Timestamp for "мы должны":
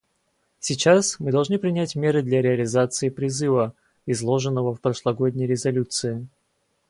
1.19-1.59